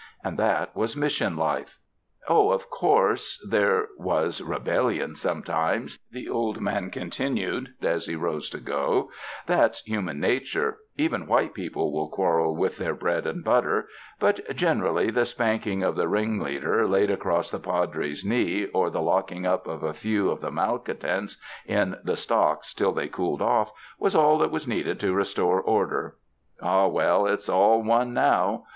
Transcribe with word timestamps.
And 0.23 0.35
that 0.39 0.75
was 0.75 0.97
Mission 0.97 1.37
life. 1.37 1.77
'*0h, 2.27 2.51
of 2.55 2.71
course, 2.71 3.39
there 3.47 3.85
was 3.99 4.41
rebellion 4.41 5.15
sometimes," 5.15 5.99
the 6.09 6.27
old 6.27 6.59
man 6.59 6.89
continued 6.89 7.75
as 7.83 8.07
he 8.07 8.15
rose 8.15 8.49
to 8.49 8.57
go, 8.59 9.11
"that's 9.45 9.85
hu 9.85 10.01
man 10.01 10.19
nature; 10.19 10.77
even 10.97 11.27
white 11.27 11.53
people 11.53 11.93
will 11.93 12.09
quarrel 12.09 12.55
with 12.55 12.79
their 12.79 12.95
bread 12.95 13.27
and 13.27 13.43
butter; 13.43 13.87
but 14.19 14.41
generally 14.55 15.11
the 15.11 15.23
spanking 15.23 15.83
of 15.83 15.95
the 15.95 16.07
ringleader 16.07 16.87
laid 16.87 17.11
across 17.11 17.51
the 17.51 17.59
Padre's 17.59 18.25
knee, 18.25 18.65
or 18.73 18.89
the 18.89 19.03
locking 19.03 19.45
up 19.45 19.67
of 19.67 19.83
a 19.83 19.93
few 19.93 20.31
of 20.31 20.41
the 20.41 20.49
malcontents 20.49 21.37
in 21.67 21.95
the 22.03 22.17
stocks 22.17 22.73
till 22.73 22.91
they 22.91 23.07
cooled 23.07 23.43
off, 23.43 23.71
was 23.99 24.15
all 24.15 24.39
that 24.39 24.49
was 24.49 24.67
needed 24.67 24.99
to 24.99 25.13
restore 25.13 25.61
order. 25.61 26.15
Ah, 26.59 26.87
well, 26.87 27.27
it's 27.27 27.47
all 27.47 27.83
one 27.83 28.15
now. 28.15 28.63